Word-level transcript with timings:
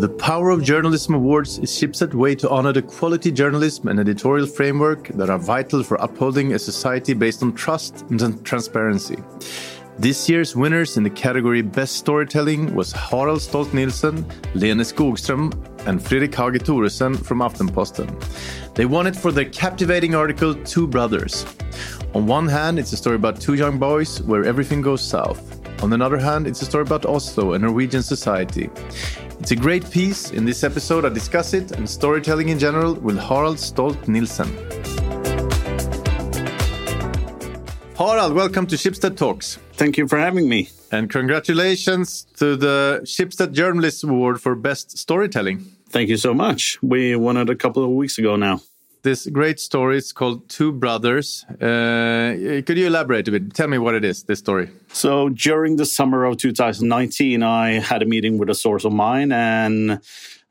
The 0.00 0.08
Power 0.08 0.48
of 0.48 0.62
Journalism 0.62 1.12
Awards 1.12 1.58
is 1.58 1.70
Schibsted 1.70 2.14
way 2.14 2.34
to 2.36 2.48
honor 2.48 2.72
the 2.72 2.80
quality 2.80 3.30
journalism 3.30 3.88
and 3.88 4.00
editorial 4.00 4.46
framework 4.46 5.08
that 5.08 5.28
are 5.28 5.38
vital 5.38 5.82
for 5.82 5.96
upholding 5.96 6.54
a 6.54 6.58
society 6.58 7.12
based 7.12 7.42
on 7.42 7.52
trust 7.52 8.06
and 8.08 8.42
transparency. 8.42 9.18
This 9.98 10.26
year's 10.26 10.56
winners 10.56 10.96
in 10.96 11.02
the 11.02 11.10
category 11.10 11.60
Best 11.60 11.96
Storytelling 11.96 12.74
was 12.74 12.92
Harald 12.92 13.42
Stolt-Nielsen, 13.42 14.24
Lene 14.54 14.78
Skogström, 14.78 15.52
and 15.86 16.02
Fredrik 16.02 16.34
Hage 16.34 16.62
Thoresen 16.62 17.22
from 17.22 17.40
Aftenposten. 17.40 18.08
They 18.74 18.86
won 18.86 19.06
it 19.06 19.14
for 19.14 19.30
their 19.30 19.50
captivating 19.50 20.14
article 20.14 20.54
Two 20.54 20.86
Brothers. 20.86 21.44
On 22.14 22.26
one 22.26 22.48
hand, 22.48 22.78
it's 22.78 22.94
a 22.94 22.96
story 22.96 23.16
about 23.16 23.38
two 23.38 23.52
young 23.52 23.78
boys 23.78 24.22
where 24.22 24.46
everything 24.46 24.80
goes 24.80 25.02
south. 25.02 25.60
On 25.82 25.92
another 25.92 26.16
hand, 26.16 26.46
it's 26.46 26.62
a 26.62 26.64
story 26.64 26.84
about 26.84 27.04
Oslo 27.04 27.52
and 27.52 27.64
Norwegian 27.64 28.02
society. 28.02 28.70
It's 29.40 29.52
a 29.52 29.56
great 29.56 29.90
piece. 29.90 30.32
In 30.32 30.44
this 30.44 30.62
episode, 30.62 31.06
I 31.06 31.08
discuss 31.08 31.54
it 31.54 31.72
and 31.72 31.88
storytelling 31.88 32.50
in 32.50 32.58
general 32.58 32.94
with 32.94 33.18
Harald 33.18 33.58
Stolt 33.58 34.06
Nielsen. 34.06 34.48
Harald, 37.96 38.34
welcome 38.34 38.66
to 38.66 38.76
Schibsted 38.76 39.16
Talks. 39.16 39.58
Thank 39.72 39.96
you 39.96 40.06
for 40.06 40.18
having 40.18 40.46
me. 40.46 40.68
And 40.92 41.08
congratulations 41.08 42.26
to 42.36 42.54
the 42.54 43.00
Schibsted 43.04 43.52
Journalist 43.52 44.04
Award 44.04 44.42
for 44.42 44.54
Best 44.54 44.98
Storytelling. 44.98 45.60
Thank 45.88 46.10
you 46.10 46.18
so 46.18 46.34
much. 46.34 46.78
We 46.82 47.16
won 47.16 47.38
it 47.38 47.48
a 47.48 47.56
couple 47.56 47.82
of 47.82 47.90
weeks 47.90 48.18
ago 48.18 48.36
now 48.36 48.60
this 49.02 49.26
great 49.26 49.60
story. 49.60 49.98
It's 49.98 50.12
called 50.12 50.48
Two 50.48 50.72
Brothers. 50.72 51.44
Uh, 51.60 52.62
could 52.66 52.78
you 52.78 52.86
elaborate 52.86 53.28
a 53.28 53.32
bit? 53.32 53.54
Tell 53.54 53.68
me 53.68 53.78
what 53.78 53.94
it 53.94 54.04
is, 54.04 54.24
this 54.24 54.38
story. 54.38 54.70
So, 54.92 55.28
during 55.30 55.76
the 55.76 55.86
summer 55.86 56.24
of 56.24 56.36
2019, 56.36 57.42
I 57.42 57.80
had 57.80 58.02
a 58.02 58.06
meeting 58.06 58.38
with 58.38 58.50
a 58.50 58.54
source 58.54 58.84
of 58.84 58.92
mine 58.92 59.32
and 59.32 60.00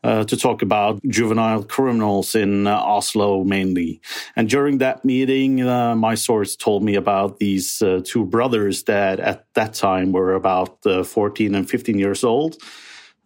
uh, 0.04 0.24
to 0.24 0.38
talk 0.38 0.62
about 0.62 1.02
juvenile 1.10 1.64
criminals 1.64 2.36
in 2.36 2.68
uh, 2.68 2.76
Oslo 2.76 3.44
mainly. 3.44 4.02
And 4.36 4.50
during 4.50 4.78
that 4.78 5.04
meeting, 5.04 5.68
uh, 5.68 5.96
my 5.96 6.16
source 6.16 6.56
told 6.56 6.84
me 6.84 6.96
about 6.96 7.40
these 7.40 7.82
uh, 7.82 8.02
two 8.04 8.26
brothers 8.26 8.84
that 8.84 9.20
at 9.20 9.46
that 9.56 9.74
time 9.74 10.12
were 10.12 10.34
about 10.34 10.86
uh, 10.86 11.04
14 11.04 11.54
and 11.56 11.70
15 11.70 12.00
years 12.00 12.24
old 12.24 12.58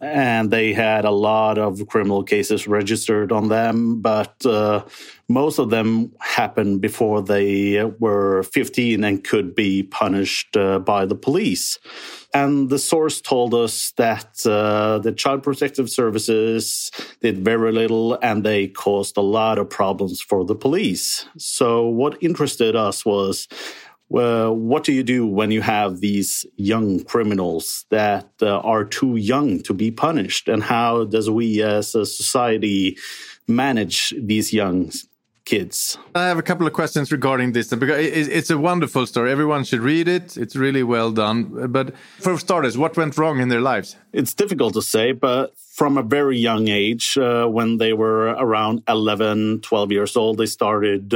and 0.03 0.51
they 0.51 0.73
had 0.73 1.05
a 1.05 1.11
lot 1.11 1.57
of 1.57 1.87
criminal 1.87 2.23
cases 2.23 2.67
registered 2.67 3.31
on 3.31 3.47
them, 3.47 4.01
but 4.01 4.45
uh, 4.45 4.83
most 5.29 5.59
of 5.59 5.69
them 5.69 6.11
happened 6.19 6.81
before 6.81 7.21
they 7.21 7.81
were 7.99 8.43
15 8.43 9.01
and 9.03 9.23
could 9.23 9.55
be 9.55 9.83
punished 9.83 10.57
uh, 10.57 10.79
by 10.79 11.05
the 11.05 11.15
police. 11.15 11.79
And 12.33 12.69
the 12.69 12.79
source 12.79 13.21
told 13.21 13.53
us 13.53 13.91
that 13.91 14.45
uh, 14.45 14.99
the 14.99 15.13
Child 15.13 15.41
Protective 15.41 15.89
Services 15.89 16.91
did 17.21 17.45
very 17.45 17.71
little 17.71 18.15
and 18.21 18.43
they 18.43 18.67
caused 18.67 19.15
a 19.15 19.21
lot 19.21 19.57
of 19.57 19.69
problems 19.69 20.19
for 20.19 20.43
the 20.43 20.55
police. 20.55 21.25
So, 21.37 21.87
what 21.87 22.21
interested 22.21 22.75
us 22.75 23.05
was 23.05 23.47
well, 24.09 24.55
what 24.55 24.83
do 24.83 24.93
you 24.93 25.03
do 25.03 25.25
when 25.25 25.51
you 25.51 25.61
have 25.61 25.99
these 25.99 26.45
young 26.55 27.03
criminals 27.03 27.85
that 27.89 28.29
uh, 28.41 28.59
are 28.59 28.85
too 28.85 29.15
young 29.15 29.61
to 29.63 29.73
be 29.73 29.91
punished? 29.91 30.47
And 30.47 30.61
how 30.61 31.05
does 31.05 31.29
we 31.29 31.63
as 31.63 31.95
a 31.95 32.05
society 32.05 32.97
manage 33.47 34.13
these 34.17 34.53
young 34.53 34.91
kids? 35.45 35.97
I 36.15 36.27
have 36.27 36.37
a 36.37 36.43
couple 36.43 36.67
of 36.67 36.73
questions 36.73 37.11
regarding 37.11 37.53
this 37.53 37.69
because 37.73 37.97
it's 37.97 38.49
a 38.49 38.57
wonderful 38.57 39.05
story. 39.07 39.31
Everyone 39.31 39.63
should 39.63 39.81
read 39.81 40.07
it. 40.07 40.37
It's 40.37 40.55
really 40.55 40.83
well 40.83 41.11
done. 41.11 41.71
But 41.71 41.95
for 42.19 42.37
starters, 42.37 42.77
what 42.77 42.95
went 42.95 43.17
wrong 43.17 43.39
in 43.39 43.49
their 43.49 43.61
lives? 43.61 43.95
It's 44.11 44.33
difficult 44.33 44.73
to 44.75 44.81
say, 44.81 45.11
but 45.11 45.57
from 45.57 45.97
a 45.97 46.03
very 46.03 46.37
young 46.37 46.67
age, 46.67 47.17
uh, 47.17 47.47
when 47.47 47.77
they 47.77 47.93
were 47.93 48.27
around 48.27 48.83
11, 48.87 49.61
12 49.61 49.91
years 49.91 50.15
old, 50.15 50.37
they 50.37 50.45
started. 50.45 51.13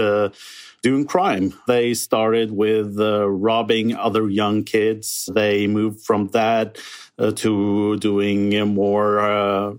Doing 0.83 1.05
crime. 1.05 1.53
They 1.67 1.93
started 1.95 2.51
with 2.51 2.99
uh, 2.99 3.27
robbing 3.27 3.95
other 3.95 4.29
young 4.29 4.63
kids. 4.63 5.27
They 5.33 5.67
moved 5.67 6.01
from 6.01 6.27
that 6.29 6.77
uh, 7.17 7.31
to 7.31 7.97
doing 7.97 8.49
more 8.73 9.19
uh, 9.19 9.73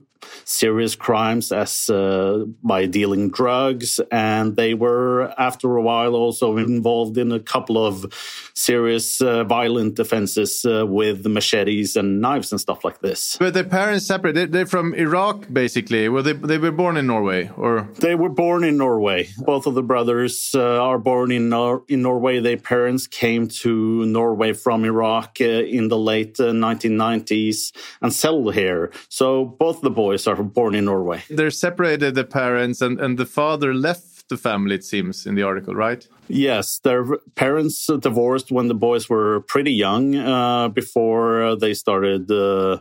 serious 0.45 0.95
crimes 0.95 1.53
as 1.53 1.91
uh, 1.91 2.45
by 2.63 2.87
dealing 2.87 3.31
drugs, 3.31 4.01
and 4.11 4.57
they 4.57 4.75
were 4.75 5.33
after 5.39 5.77
a 5.77 5.83
while 5.83 6.15
also 6.15 6.57
involved 6.57 7.19
in 7.19 7.33
a 7.33 7.41
couple 7.41 7.85
of 7.85 8.07
serious 8.55 9.21
uh, 9.21 9.45
violent 9.45 9.99
offenses 9.99 10.65
uh, 10.65 10.87
with 10.87 11.27
machetes 11.27 11.97
and 11.97 12.21
knives 12.21 12.53
and 12.53 12.61
stuff 12.61 12.85
like 12.85 13.01
this. 13.01 13.37
But 13.39 13.55
their 13.55 13.65
parents 13.65 14.07
separate. 14.07 14.53
They're 14.53 14.67
from 14.67 14.95
Iraq, 14.95 15.47
basically. 15.53 16.09
Well, 16.09 16.23
they 16.23 16.33
they 16.33 16.59
were 16.59 16.73
born 16.73 16.97
in 16.97 17.07
Norway, 17.07 17.51
or 17.57 17.89
they 18.01 18.15
were 18.15 18.29
born 18.29 18.65
in 18.65 18.77
Norway. 18.77 19.29
Both 19.39 19.67
of 19.67 19.75
the 19.75 19.83
brothers 19.83 20.51
uh, 20.55 20.83
are 20.83 20.99
born 20.99 21.31
in 21.33 21.49
Nor 21.49 21.85
in 21.89 22.03
Norway. 22.03 22.41
Their 22.41 22.57
parents 22.57 23.07
came 23.07 23.49
to 23.63 24.05
Norway 24.07 24.53
from 24.53 24.85
Iraq 24.85 25.39
uh, 25.41 25.45
in 25.45 25.89
the 25.89 25.99
late 25.99 26.37
1990s 26.37 27.75
uh, 27.75 27.81
and 28.03 28.13
settled 28.13 28.55
here. 28.55 28.91
So 29.09 29.45
both 29.45 29.81
the 29.81 29.91
boys 29.91 30.08
are 30.17 30.43
born 30.43 30.75
in 30.75 30.85
Norway. 30.85 31.23
They're 31.29 31.51
separated, 31.51 32.15
the 32.15 32.25
parents, 32.25 32.81
and, 32.81 33.01
and 33.01 33.19
the 33.19 33.27
father 33.27 33.75
left 33.75 34.29
the 34.29 34.37
family, 34.37 34.75
it 34.75 34.85
seems, 34.85 35.27
in 35.27 35.35
the 35.35 35.43
article, 35.43 35.75
right? 35.75 36.07
Yes, 36.29 36.79
their 36.81 37.17
parents 37.35 37.87
divorced 37.87 38.51
when 38.51 38.69
the 38.69 38.75
boys 38.75 39.09
were 39.09 39.41
pretty 39.41 39.73
young, 39.73 40.17
uh, 40.17 40.69
before 40.69 41.57
they 41.57 41.75
started 41.75 42.31
uh, 42.31 42.79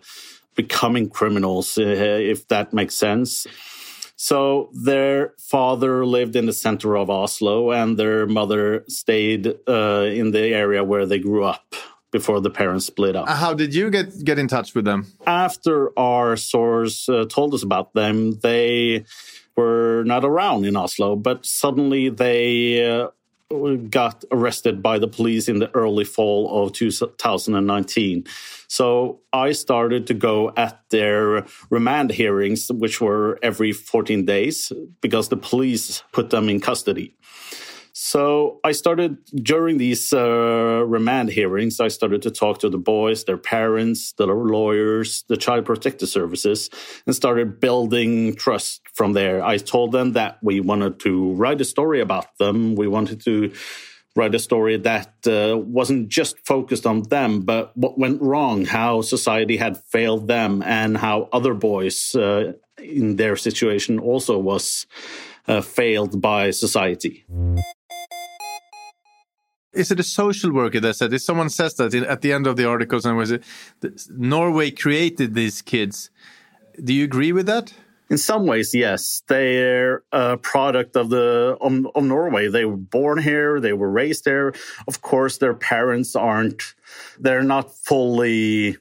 becoming 0.56 1.10
criminals, 1.10 1.78
uh, 1.78 1.84
if 1.84 2.48
that 2.48 2.74
makes 2.74 2.96
sense. 2.96 3.48
So 4.18 4.70
their 4.74 5.34
father 5.38 6.06
lived 6.06 6.36
in 6.36 6.48
the 6.48 6.54
center 6.54 6.98
of 6.98 7.10
Oslo, 7.10 7.72
and 7.72 7.98
their 7.98 8.26
mother 8.26 8.84
stayed 8.88 9.48
uh, 9.68 10.10
in 10.12 10.32
the 10.32 10.54
area 10.54 10.84
where 10.84 11.06
they 11.06 11.20
grew 11.20 11.44
up 11.44 11.76
before 12.18 12.40
the 12.42 12.50
parents 12.50 12.86
split 12.86 13.16
up. 13.16 13.30
How 13.30 13.54
did 13.54 13.72
you 13.76 13.90
get 13.90 14.08
get 14.24 14.38
in 14.40 14.48
touch 14.48 14.74
with 14.76 14.86
them? 14.86 15.06
After 15.26 15.76
our 15.98 16.36
source 16.36 17.08
uh, 17.10 17.26
told 17.38 17.54
us 17.54 17.64
about 17.64 17.94
them, 17.94 18.40
they 18.40 19.06
were 19.56 20.04
not 20.06 20.24
around 20.26 20.66
in 20.66 20.76
Oslo, 20.76 21.16
but 21.16 21.46
suddenly 21.46 22.10
they 22.10 22.42
uh, 22.90 23.08
got 23.90 24.26
arrested 24.32 24.82
by 24.82 25.00
the 25.00 25.08
police 25.08 25.48
in 25.48 25.60
the 25.60 25.70
early 25.76 26.04
fall 26.04 26.42
of 26.64 26.74
2019. 26.74 28.26
So 28.68 29.22
I 29.32 29.54
started 29.54 30.08
to 30.08 30.14
go 30.14 30.52
at 30.58 30.82
their 30.90 31.46
remand 31.70 32.12
hearings, 32.12 32.72
which 32.72 33.00
were 33.00 33.40
every 33.42 33.72
14 33.72 34.26
days, 34.26 34.72
because 35.02 35.30
the 35.30 35.38
police 35.38 36.04
put 36.12 36.30
them 36.30 36.50
in 36.50 36.60
custody. 36.60 37.16
So 38.00 38.60
I 38.64 38.74
started 38.74 39.18
during 39.34 39.80
these 39.80 40.14
uh, 40.14 40.84
remand 40.86 41.30
hearings. 41.30 41.80
I 41.80 41.88
started 41.88 42.22
to 42.22 42.30
talk 42.30 42.60
to 42.60 42.70
the 42.70 42.78
boys, 42.78 43.24
their 43.24 43.40
parents, 43.40 44.12
the 44.12 44.28
lawyers, 44.28 45.24
the 45.30 45.36
child 45.36 45.66
protective 45.66 46.08
services, 46.08 46.70
and 47.08 47.16
started 47.16 47.60
building 47.60 48.36
trust 48.36 48.82
from 48.94 49.14
there. 49.14 49.44
I 49.44 49.58
told 49.58 49.94
them 49.94 50.12
that 50.12 50.38
we 50.44 50.60
wanted 50.60 51.00
to 51.00 51.34
write 51.34 51.60
a 51.60 51.66
story 51.66 52.00
about 52.00 52.38
them. 52.38 52.76
We 52.76 52.88
wanted 52.88 53.20
to 53.22 53.52
write 54.16 54.36
a 54.36 54.40
story 54.40 54.78
that 54.78 55.14
uh, 55.26 55.58
wasn't 55.58 56.10
just 56.10 56.38
focused 56.46 56.86
on 56.86 57.02
them, 57.10 57.42
but 57.42 57.76
what 57.76 57.98
went 57.98 58.22
wrong, 58.22 58.66
how 58.66 59.02
society 59.02 59.58
had 59.58 59.76
failed 59.76 60.28
them, 60.28 60.62
and 60.62 60.98
how 60.98 61.30
other 61.34 61.56
boys 61.56 62.14
uh, 62.14 62.54
in 62.78 63.16
their 63.16 63.36
situation 63.36 63.98
also 63.98 64.38
was 64.38 64.86
uh, 65.48 65.62
failed 65.62 66.22
by 66.22 66.52
society 66.52 67.26
is 69.78 69.92
it 69.92 70.00
a 70.00 70.04
social 70.04 70.52
worker 70.52 70.80
that 70.80 70.96
said 70.96 71.14
if 71.14 71.22
someone 71.22 71.50
says 71.50 71.76
that 71.76 71.94
at 71.94 72.22
the 72.22 72.34
end 72.34 72.48
of 72.48 72.56
the 72.58 72.66
articles 72.66 73.06
and 73.06 73.16
was 73.18 73.32
it 73.32 73.44
norway 74.10 74.72
created 74.72 75.34
these 75.34 75.62
kids. 75.62 76.10
Do 76.84 76.94
you 76.94 77.04
agree 77.04 77.32
with 77.32 77.46
that? 77.48 77.74
In 78.10 78.18
some 78.18 78.46
ways 78.46 78.74
yes. 78.74 79.24
They're 79.28 80.04
a 80.12 80.38
product 80.38 80.96
of 80.96 81.10
the 81.10 81.58
of, 81.60 81.88
of 81.96 82.04
norway. 82.04 82.48
They 82.48 82.66
were 82.66 82.78
born 82.78 83.22
here. 83.22 83.60
They 83.60 83.74
were 83.74 83.90
raised 83.90 84.26
there. 84.26 84.54
Of 84.88 85.02
course 85.02 85.38
their 85.38 85.54
parents 85.54 86.16
aren't 86.16 86.76
they're 87.20 87.44
not 87.44 87.76
fully 87.76 88.78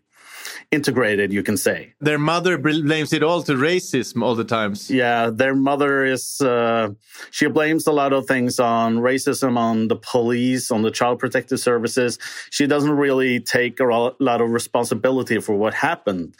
integrated, 0.71 1.33
you 1.33 1.43
can 1.43 1.57
say. 1.57 1.95
Their 2.01 2.19
mother 2.19 2.59
blames 2.59 3.13
it 3.13 3.23
all 3.23 3.43
to 3.43 3.53
racism 3.53 4.23
all 4.23 4.35
the 4.35 4.45
times. 4.45 4.91
Yeah, 4.91 5.31
their 5.31 5.55
mother 5.55 6.05
is, 6.05 6.41
uh, 6.41 6.91
she 7.31 7.47
blames 7.47 7.87
a 7.87 7.93
lot 7.93 8.13
of 8.13 8.27
things 8.27 8.59
on 8.59 8.99
racism, 8.99 9.57
on 9.57 9.89
the 9.89 9.97
police, 9.97 10.71
on 10.71 10.83
the 10.83 10.91
child 10.91 11.19
protective 11.19 11.61
services. 11.61 12.19
She 12.51 12.67
doesn't 12.67 12.91
really 12.91 13.41
take 13.41 13.81
a 13.81 13.85
lot 13.85 14.41
of 14.41 14.51
responsibility 14.51 15.41
for 15.41 15.57
what 15.57 15.75
happened. 15.75 16.35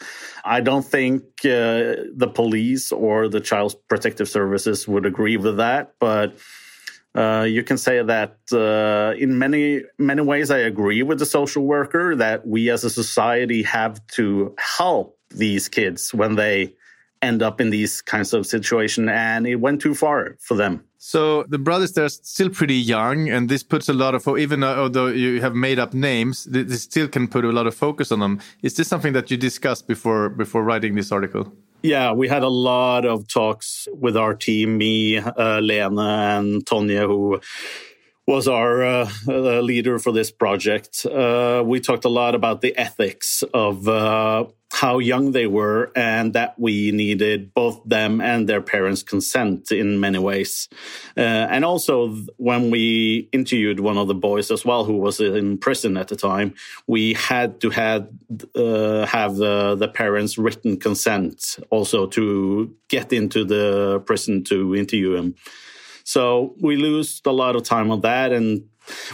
I 0.45 0.61
don't 0.61 0.85
think 0.85 1.23
uh, 1.45 2.07
the 2.15 2.31
police 2.33 2.91
or 2.91 3.27
the 3.27 3.39
child 3.39 3.75
protective 3.87 4.29
services 4.29 4.87
would 4.87 5.05
agree 5.05 5.37
with 5.37 5.57
that, 5.57 5.93
but 5.99 6.37
uh, 7.17 7.43
you 7.43 7.63
can 7.63 7.79
say 7.79 8.03
that 8.03 8.37
uh, 8.53 9.17
in 9.17 9.39
many 9.39 9.81
many 9.97 10.21
ways 10.21 10.51
I 10.51 10.59
agree 10.59 11.01
with 11.01 11.17
the 11.17 11.25
social 11.25 11.63
worker 11.65 12.15
that 12.15 12.45
we 12.45 12.69
as 12.69 12.83
a 12.83 12.91
society 12.91 13.63
have 13.63 14.05
to 14.17 14.53
help 14.59 15.17
these 15.29 15.67
kids 15.67 16.13
when 16.13 16.35
they 16.35 16.75
end 17.23 17.41
up 17.41 17.59
in 17.59 17.71
these 17.71 18.01
kinds 18.01 18.33
of 18.33 18.45
situation 18.45 19.09
and 19.09 19.47
it 19.47 19.55
went 19.55 19.81
too 19.81 19.95
far 19.95 20.37
for 20.39 20.55
them. 20.55 20.83
So 20.99 21.43
the 21.49 21.57
brothers 21.57 21.93
they're 21.93 22.09
still 22.09 22.51
pretty 22.51 22.75
young 22.75 23.29
and 23.29 23.49
this 23.49 23.63
puts 23.63 23.89
a 23.89 23.93
lot 23.93 24.13
of 24.13 24.27
even 24.37 24.63
although 24.63 25.07
you 25.07 25.41
have 25.41 25.55
made 25.55 25.79
up 25.79 25.95
names 25.95 26.45
this 26.45 26.83
still 26.83 27.07
can 27.07 27.27
put 27.27 27.43
a 27.45 27.51
lot 27.51 27.65
of 27.65 27.73
focus 27.73 28.11
on 28.11 28.19
them. 28.19 28.39
Is 28.61 28.75
this 28.75 28.87
something 28.87 29.13
that 29.13 29.31
you 29.31 29.37
discussed 29.37 29.87
before 29.87 30.29
before 30.29 30.63
writing 30.63 30.93
this 30.93 31.11
article 31.11 31.51
yeah, 31.81 32.11
we 32.11 32.27
had 32.27 32.43
a 32.43 32.49
lot 32.49 33.05
of 33.05 33.27
talks 33.27 33.87
with 33.93 34.17
our 34.17 34.33
team, 34.33 34.77
me, 34.77 35.17
uh, 35.17 35.59
Lena, 35.59 36.37
and 36.37 36.65
Tonya, 36.65 37.05
who 37.05 37.39
was 38.25 38.47
our 38.47 38.83
uh, 38.83 39.09
uh, 39.27 39.61
leader 39.61 39.99
for 39.99 40.11
this 40.11 40.31
project. 40.31 41.05
Uh, 41.05 41.63
we 41.65 41.79
talked 41.79 42.03
a 42.03 42.09
lot 42.09 42.35
about 42.35 42.61
the 42.61 42.77
ethics 42.77 43.43
of 43.53 43.87
uh, 43.87 44.45
how 44.71 44.99
young 44.99 45.31
they 45.31 45.47
were 45.47 45.91
and 45.95 46.33
that 46.33 46.59
we 46.59 46.91
needed 46.91 47.53
both 47.53 47.81
them 47.85 48.19
and 48.21 48.47
their 48.47 48.61
parents' 48.61 49.01
consent 49.01 49.71
in 49.71 49.99
many 49.99 50.19
ways. 50.19 50.67
Uh, 51.15 51.21
and 51.21 51.63
also, 51.63 52.09
when 52.37 52.69
we 52.69 53.29
interviewed 53.31 53.79
one 53.79 53.97
of 53.97 54.07
the 54.07 54.15
boys 54.15 54.51
as 54.51 54.65
well, 54.65 54.83
who 54.83 54.97
was 54.97 55.19
in 55.19 55.57
prison 55.57 55.97
at 55.97 56.09
the 56.09 56.15
time, 56.15 56.53
we 56.85 57.13
had 57.13 57.59
to 57.61 57.69
have, 57.69 58.09
uh, 58.55 59.05
have 59.05 59.37
the, 59.37 59.75
the 59.75 59.87
parents' 59.87 60.37
written 60.37 60.77
consent 60.77 61.57
also 61.69 62.05
to 62.05 62.75
get 62.89 63.13
into 63.13 63.45
the 63.45 64.01
prison 64.05 64.43
to 64.43 64.75
interview 64.75 65.15
him. 65.15 65.35
So 66.03 66.55
we 66.61 66.77
lost 66.77 67.25
a 67.25 67.31
lot 67.31 67.55
of 67.55 67.63
time 67.63 67.91
on 67.91 68.01
that. 68.01 68.31
And 68.31 68.69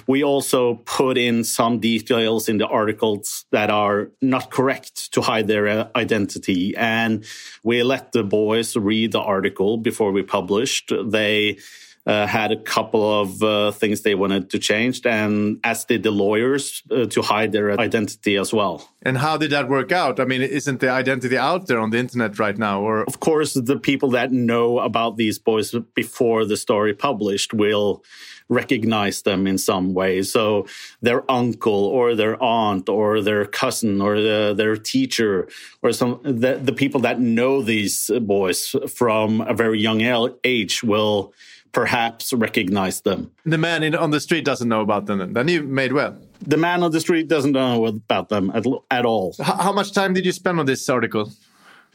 we 0.08 0.24
also 0.24 0.76
put 0.86 1.18
in 1.18 1.44
some 1.44 1.80
details 1.80 2.50
in 2.50 2.58
the 2.58 2.68
articles 2.68 3.46
that 3.52 3.70
are 3.70 4.12
not 4.22 4.52
correct 4.52 5.12
to 5.14 5.22
hide 5.22 5.48
their 5.48 5.68
uh, 5.68 5.88
identity. 5.96 6.76
And 6.76 7.26
we 7.64 7.84
let 7.84 8.12
the 8.12 8.24
boys 8.24 8.76
read 8.76 9.12
the 9.12 9.22
article 9.22 9.78
before 9.78 10.12
we 10.12 10.24
published. 10.24 10.92
They 11.06 11.58
uh, 12.06 12.28
had 12.28 12.52
a 12.52 12.58
couple 12.58 13.22
of 13.22 13.42
uh, 13.42 13.72
things 13.72 14.02
they 14.02 14.16
wanted 14.16 14.50
to 14.50 14.60
change, 14.60 15.06
and 15.06 15.60
as 15.64 15.86
did 15.86 16.04
the 16.04 16.12
lawyers 16.12 16.84
uh, 16.92 17.06
to 17.06 17.22
hide 17.22 17.52
their 17.52 17.80
identity 17.80 18.36
as 18.36 18.54
well. 18.54 18.90
And 19.04 19.18
how 19.18 19.38
did 19.38 19.52
that 19.52 19.70
work 19.70 19.92
out? 19.92 20.20
I 20.20 20.26
mean, 20.26 20.42
isn't 20.42 20.80
the 20.82 20.90
identity 20.90 21.38
out 21.38 21.68
there 21.68 21.80
on 21.80 21.92
the 21.92 21.98
internet 21.98 22.40
right 22.40 22.58
now? 22.58 22.82
Or 22.82 23.04
of 23.04 23.20
course, 23.20 23.54
the 23.54 23.78
people 23.78 24.10
that 24.12 24.32
know 24.32 24.80
about 24.80 25.18
these 25.18 25.40
boys 25.40 25.74
before 25.94 26.46
the 26.46 26.58
story 26.58 26.94
published 26.94 27.54
will 27.54 28.04
recognize 28.50 29.22
them 29.22 29.48
in 29.48 29.58
some 29.58 29.94
way. 29.94 30.22
So 30.22 30.68
their 31.02 31.30
uncle 31.32 31.86
or 31.86 32.16
their 32.16 32.42
aunt 32.42 32.90
or 32.90 33.22
their 33.22 33.46
cousin 33.46 34.02
or 34.02 34.20
the, 34.20 34.54
their 34.56 34.76
teacher 34.76 35.48
or 35.82 35.94
some 35.94 36.20
the, 36.24 36.60
the 36.62 36.74
people 36.74 37.02
that 37.02 37.20
know 37.20 37.62
these 37.62 38.12
boys 38.22 38.76
from 38.94 39.42
a 39.42 39.54
very 39.54 39.80
young 39.80 40.02
age 40.44 40.84
will 40.84 41.34
perhaps 41.74 42.32
recognize 42.34 43.02
them. 43.02 43.32
The 43.46 43.58
man 43.58 43.84
in, 43.84 43.96
on 43.96 44.12
the 44.12 44.20
street 44.20 44.46
doesn't 44.46 44.70
know 44.70 44.82
about 44.82 45.08
them. 45.08 45.34
Then 45.34 45.48
you 45.48 45.64
made 45.64 45.92
well. 45.92 46.16
The 46.40 46.58
man 46.58 46.84
on 46.84 46.92
the 46.92 47.02
street 47.02 47.28
doesn't 47.28 47.52
know 47.52 47.86
about 47.86 48.30
them 48.30 48.52
at, 48.54 48.66
at 48.92 49.06
all. 49.06 49.36
How, 49.42 49.58
how 49.58 49.74
much 49.74 49.92
time 49.92 50.14
did 50.14 50.26
you 50.26 50.32
spend 50.32 50.60
on 50.60 50.66
this 50.66 50.88
article? 50.88 51.32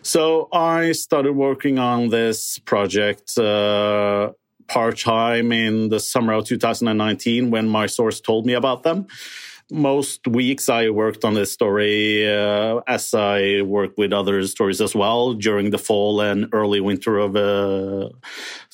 So 0.02 0.48
I 0.52 0.92
started 0.92 1.32
working 1.32 1.78
on 1.78 2.08
this 2.08 2.58
project 2.58 3.38
uh, 3.38 4.32
part 4.66 4.98
time 4.98 5.52
in 5.52 5.88
the 5.88 6.00
summer 6.00 6.34
of 6.34 6.44
2019 6.44 7.50
when 7.50 7.68
my 7.68 7.86
source 7.86 8.20
told 8.20 8.46
me 8.46 8.54
about 8.54 8.82
them. 8.82 9.06
Most 9.70 10.26
weeks 10.26 10.68
I 10.70 10.88
worked 10.88 11.24
on 11.26 11.34
this 11.34 11.52
story 11.52 12.26
uh, 12.26 12.80
as 12.86 13.12
I 13.12 13.60
worked 13.62 13.98
with 13.98 14.14
other 14.14 14.46
stories 14.46 14.80
as 14.80 14.94
well 14.94 15.34
during 15.34 15.70
the 15.70 15.78
fall 15.78 16.22
and 16.22 16.48
early 16.52 16.80
winter 16.80 17.18
of 17.18 17.36
uh, 17.36 18.08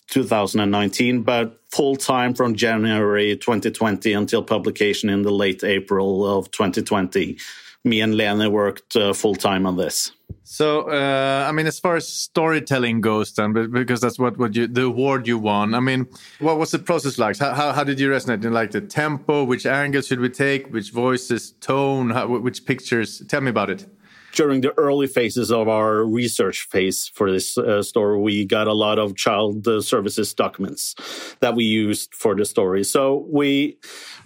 2019, 0.09 1.23
but 1.23 1.61
full 1.71 1.97
time 1.97 2.35
from 2.35 2.55
January 2.55 3.37
2020 3.37 4.13
until 4.13 4.43
publication 4.43 5.09
in 5.09 5.23
the 5.23 5.33
late 5.33 5.65
April 5.65 6.27
of 6.27 6.51
2020. 6.51 7.39
Me 7.87 8.01
and 8.01 8.15
Lena 8.15 8.49
worked 8.49 8.97
uh, 8.97 9.13
full 9.13 9.35
time 9.35 9.67
on 9.67 9.77
this. 9.77 10.13
So, 10.45 10.91
uh, 10.91 11.47
I 11.49 11.53
mean, 11.53 11.67
as 11.67 11.79
far 11.79 11.97
as 11.97 12.07
storytelling 12.07 13.01
goes, 13.01 13.33
then, 13.33 13.53
because 13.71 14.01
that's 14.01 14.19
what, 14.19 14.39
what 14.39 14.55
you, 14.55 14.67
the 14.67 14.85
award 14.85 15.27
you 15.27 15.39
won. 15.39 15.75
I 15.75 15.81
mean, 15.81 16.07
what 16.39 16.59
was 16.59 16.71
the 16.71 16.79
process 16.79 17.19
like? 17.19 17.39
How, 17.39 17.53
how, 17.55 17.73
how 17.73 17.85
did 17.85 17.99
you 17.99 18.11
resonate 18.11 18.45
in 18.45 18.53
like 18.53 18.71
the 18.71 18.81
tempo? 18.81 19.45
Which 19.45 19.67
angles 19.67 20.07
should 20.07 20.21
we 20.21 20.31
take? 20.31 20.73
Which 20.73 20.91
voices, 20.91 21.53
tone, 21.61 22.11
how, 22.11 22.27
which 22.29 22.65
pictures? 22.65 23.23
Tell 23.29 23.41
me 23.41 23.51
about 23.51 23.71
it 23.71 23.87
during 24.35 24.61
the 24.61 24.77
early 24.79 25.07
phases 25.07 25.51
of 25.51 25.69
our 25.69 26.05
research 26.05 26.69
phase 26.71 27.09
for 27.15 27.31
this 27.31 27.57
uh, 27.57 27.83
story, 27.83 28.19
we 28.19 28.45
got 28.45 28.67
a 28.67 28.73
lot 28.73 28.99
of 28.99 29.17
child 29.17 29.67
uh, 29.67 29.81
services 29.81 30.35
documents 30.35 30.95
that 31.41 31.55
we 31.55 31.65
used 31.65 32.15
for 32.15 32.35
the 32.35 32.45
story. 32.45 32.85
So 32.85 33.27
we 33.31 33.79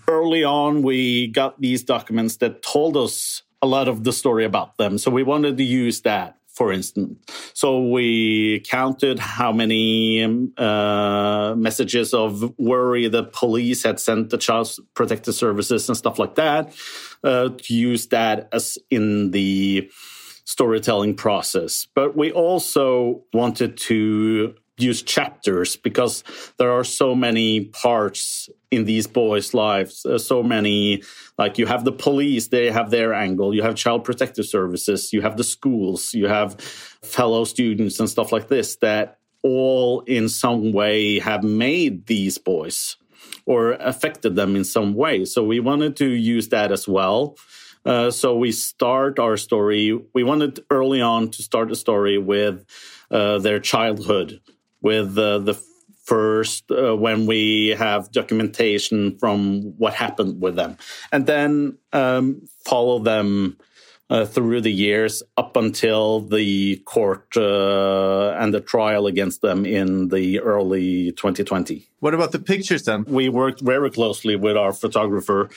early 0.09 0.43
on 0.43 0.83
we 0.83 1.29
got 1.29 1.61
these 1.61 1.85
documents 1.85 2.39
that 2.39 2.63
told 2.63 2.97
us 2.97 3.43
a 3.61 3.67
lot 3.67 3.89
of 3.89 4.05
the 4.05 4.13
story 4.13 4.45
about 4.45 4.79
them. 4.79 4.99
So 4.99 5.11
we 5.11 5.23
wanted 5.23 5.57
to 5.59 5.65
use 5.65 6.01
that 6.03 6.39
for 6.59 6.73
instance. 6.73 7.17
So 7.55 7.87
we 7.87 8.61
counted 8.67 9.21
how 9.21 9.53
many 9.53 10.25
um, 10.25 10.53
uh, 10.57 11.55
messages 11.57 12.13
of 12.13 12.53
worry 12.59 13.07
the 13.07 13.23
police 13.23 13.85
had 13.85 14.01
sent 14.01 14.31
the 14.31 14.39
child 14.39 14.69
protective 14.95 15.37
services 15.37 15.89
and 15.89 15.97
stuff 15.97 16.19
like 16.19 16.35
that 16.35 16.75
uh, 17.25 17.51
to 17.51 17.75
use 17.75 18.09
that 18.09 18.49
as 18.53 18.79
in 18.91 19.31
the 19.31 19.91
storytelling 20.45 21.15
process. 21.15 21.87
But 21.95 22.17
we 22.17 22.33
also 22.33 23.25
wanted 23.33 23.77
to 23.89 24.55
use 24.79 25.03
chapters 25.03 25.77
because 25.77 26.23
there 26.57 26.73
are 26.73 26.85
so 26.85 27.15
many 27.15 27.65
parts 27.67 28.49
in 28.71 28.85
these 28.85 29.07
boys' 29.07 29.53
lives. 29.53 30.07
Uh, 30.07 30.19
so 30.19 30.43
many, 30.43 31.03
like 31.37 31.59
you 31.59 31.67
have 31.67 31.85
the 31.85 31.93
police, 31.93 32.49
they 32.49 32.71
have 32.71 32.91
their 32.91 33.13
angle. 33.13 33.55
You 33.55 33.63
have 33.63 33.75
child 33.75 34.05
protective 34.05 34.47
services. 34.47 35.13
You 35.13 35.21
have 35.23 35.37
the 35.37 35.45
schools. 35.45 36.15
You 36.15 36.29
have 36.29 36.61
fellow 36.61 37.45
students 37.45 37.99
and 38.01 38.09
stuff 38.09 38.33
like 38.33 38.49
this 38.49 38.77
that 38.77 39.19
all 39.43 40.01
in 40.03 40.29
some 40.29 40.73
way 40.73 41.19
have 41.19 41.43
made 41.43 42.07
these 42.07 42.39
boys 42.39 42.97
or 43.49 43.73
affected 43.81 44.37
them 44.37 44.55
in 44.55 44.63
some 44.63 44.93
way. 44.95 45.25
So 45.25 45.43
we 45.43 45.59
wanted 45.59 45.97
to 45.97 46.07
use 46.07 46.51
that 46.51 46.71
as 46.71 46.87
well. 46.87 47.37
Uh, 47.83 48.11
so 48.11 48.37
we 48.37 48.53
start 48.53 49.19
our 49.19 49.39
story. 49.39 49.99
We 50.13 50.23
wanted 50.23 50.61
early 50.71 51.01
on 51.01 51.31
to 51.31 51.43
start 51.43 51.71
the 51.71 51.77
story 51.77 52.19
with 52.19 52.67
uh, 53.11 53.39
their 53.39 53.59
childhood 53.59 54.41
with 54.83 55.17
uh, 55.17 55.39
the 55.39 55.55
first 56.05 56.71
uh, 56.71 56.95
when 56.95 57.25
we 57.25 57.69
have 57.79 58.13
documentation 58.13 59.19
from 59.19 59.63
what 59.79 59.95
happened 59.95 60.43
with 60.43 60.55
them, 60.55 60.77
and 61.11 61.27
then 61.27 61.79
um, 61.93 62.43
follow 62.67 62.99
them 62.99 63.57
uh, 64.11 64.25
through 64.25 64.61
the 64.61 64.73
years 64.73 65.23
up 65.37 65.57
until 65.57 66.21
the 66.21 66.77
court 66.85 67.37
uh, 67.37 68.31
and 68.39 68.55
the 68.55 68.61
trial 68.61 69.07
against 69.07 69.43
them 69.43 69.67
in 69.67 70.09
the 70.09 70.41
early 70.41 71.13
2020. 71.13 71.89
What 72.01 72.15
about 72.15 72.33
the 72.33 72.39
pictures 72.39 72.85
then? 72.85 73.05
We 73.07 73.29
worked 73.29 73.61
very 73.61 73.91
closely 73.91 74.37
with 74.37 74.57
our 74.57 74.73
photographer. 74.73 75.51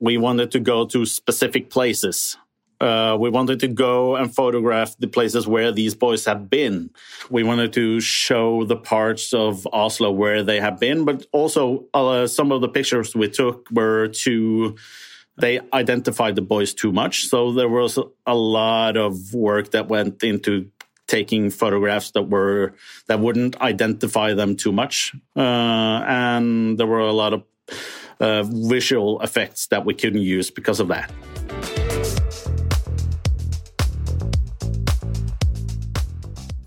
We 0.00 0.18
wanted 0.18 0.50
to 0.52 0.60
go 0.60 0.86
to 0.86 1.06
specific 1.06 1.70
places 1.70 2.36
uh, 2.80 3.16
we 3.18 3.30
wanted 3.30 3.60
to 3.60 3.68
go 3.68 4.16
and 4.16 4.34
photograph 4.34 4.96
the 4.98 5.06
places 5.06 5.46
where 5.46 5.72
these 5.72 5.94
boys 5.94 6.24
have 6.24 6.50
been. 6.50 6.90
We 7.30 7.42
wanted 7.42 7.72
to 7.74 8.00
show 8.00 8.64
the 8.64 8.76
parts 8.76 9.32
of 9.32 9.66
Oslo 9.72 10.10
where 10.10 10.42
they 10.42 10.60
have 10.60 10.80
been, 10.80 11.04
but 11.04 11.24
also 11.32 11.86
uh, 11.94 12.26
some 12.26 12.52
of 12.52 12.60
the 12.60 12.68
pictures 12.68 13.14
we 13.14 13.28
took 13.28 13.70
were 13.70 14.08
too. 14.08 14.76
They 15.36 15.60
identified 15.72 16.36
the 16.36 16.42
boys 16.42 16.74
too 16.74 16.92
much, 16.92 17.24
so 17.26 17.52
there 17.52 17.68
was 17.68 17.98
a 18.26 18.34
lot 18.34 18.96
of 18.96 19.34
work 19.34 19.72
that 19.72 19.88
went 19.88 20.22
into 20.22 20.70
taking 21.06 21.50
photographs 21.50 22.12
that 22.12 22.22
were 22.22 22.74
that 23.08 23.20
wouldn't 23.20 23.60
identify 23.60 24.34
them 24.34 24.56
too 24.56 24.72
much, 24.72 25.12
uh, 25.36 25.40
and 26.06 26.78
there 26.78 26.86
were 26.86 27.00
a 27.00 27.12
lot 27.12 27.32
of 27.32 27.42
uh, 28.20 28.44
visual 28.44 29.20
effects 29.20 29.66
that 29.68 29.84
we 29.84 29.94
couldn't 29.94 30.22
use 30.22 30.50
because 30.50 30.80
of 30.80 30.88
that. 30.88 31.10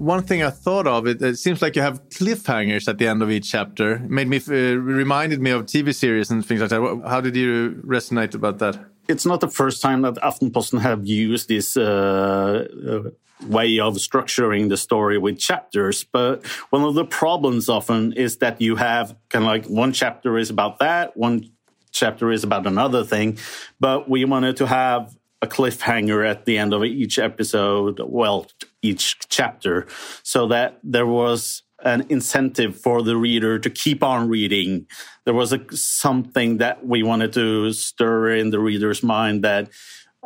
One 0.08 0.24
thing 0.24 0.42
I 0.42 0.50
thought 0.50 0.88
of 0.88 1.06
it, 1.06 1.22
it 1.22 1.38
seems 1.38 1.62
like 1.62 1.76
you 1.76 1.82
have 1.82 2.02
cliffhangers 2.10 2.88
at 2.88 2.98
the 2.98 3.08
end 3.08 3.22
of 3.22 3.30
each 3.30 3.52
chapter. 3.52 3.96
It 3.96 4.10
made 4.10 4.30
me 4.30 4.40
uh, 4.48 4.76
reminded 4.78 5.42
me 5.42 5.52
of 5.52 5.66
TV 5.66 5.94
series 5.94 6.32
and 6.32 6.46
things 6.46 6.62
like 6.62 6.70
that. 6.70 7.02
How 7.06 7.20
did 7.20 7.36
you 7.36 7.82
resonate 7.86 8.34
about 8.34 8.60
that? 8.60 8.80
It's 9.10 9.26
not 9.26 9.42
the 9.42 9.50
first 9.50 9.82
time 9.82 10.02
that 10.04 10.16
Aftenposten 10.16 10.80
have 10.80 11.06
used 11.06 11.50
this 11.50 11.76
uh, 11.76 12.68
uh, 12.90 13.10
way 13.48 13.80
of 13.80 13.96
structuring 13.96 14.70
the 14.70 14.78
story 14.78 15.18
with 15.18 15.40
chapters. 15.40 16.06
But 16.06 16.46
one 16.70 16.84
of 16.84 16.96
the 16.96 17.06
problems 17.06 17.68
often 17.68 18.14
is 18.14 18.38
that 18.38 18.62
you 18.62 18.78
have 18.78 19.16
kind 19.30 19.44
of 19.44 19.48
like 19.48 19.66
one 19.66 19.92
chapter 19.92 20.38
is 20.38 20.50
about 20.50 20.80
that, 20.80 21.18
one 21.18 21.50
chapter 21.92 22.32
is 22.32 22.44
about 22.46 22.66
another 22.66 23.04
thing. 23.04 23.38
But 23.80 24.10
we 24.10 24.24
wanted 24.24 24.56
to 24.58 24.68
have 24.68 25.18
a 25.42 25.48
cliffhanger 25.48 26.28
at 26.28 26.46
the 26.46 26.58
end 26.58 26.74
of 26.74 26.84
each 26.84 27.20
episode. 27.20 28.00
Well, 28.04 28.48
each 28.88 29.18
chapter 29.30 29.88
so 30.24 30.48
that 30.48 30.80
there 30.84 31.08
was 31.08 31.64
an 31.84 32.06
incentive 32.10 32.76
for 32.76 33.04
the 33.04 33.16
reader 33.16 33.60
to 33.60 33.70
keep 33.70 34.02
on 34.04 34.30
reading. 34.30 34.88
There 35.26 35.34
was 35.34 35.54
a, 35.54 35.60
something 35.76 36.58
that 36.58 36.86
we 36.86 37.04
wanted 37.04 37.34
to 37.34 37.72
stir 37.74 38.32
in 38.32 38.50
the 38.50 38.60
reader's 38.60 39.04
mind 39.04 39.44
that 39.44 39.70